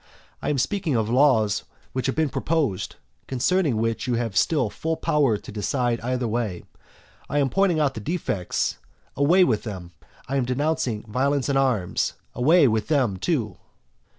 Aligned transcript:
I 0.41 0.49
am 0.49 0.57
speaking 0.57 0.95
of 0.95 1.11
laws 1.11 1.63
which 1.93 2.07
have 2.07 2.15
been 2.15 2.29
proposed, 2.31 2.95
concerning 3.27 3.77
which 3.77 4.07
you 4.07 4.15
have 4.15 4.35
still 4.35 4.71
full 4.71 4.97
power 4.97 5.37
to 5.37 5.51
decide 5.51 6.01
either 6.01 6.27
way. 6.27 6.63
I 7.29 7.37
am 7.37 7.51
pointing 7.51 7.79
out 7.79 7.93
the 7.93 7.99
defects, 7.99 8.79
away 9.15 9.43
with 9.43 9.61
them! 9.61 9.91
I 10.27 10.37
am 10.37 10.45
denouncing 10.45 11.03
violence 11.03 11.49
and 11.49 11.57
arms, 11.59 12.13
away 12.33 12.67
with 12.67 12.87
them 12.87 13.17
too! 13.17 13.57